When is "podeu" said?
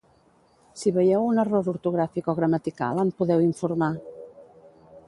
3.21-3.47